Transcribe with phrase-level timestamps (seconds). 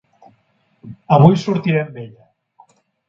[1.17, 2.75] Avui sortiré amb ella.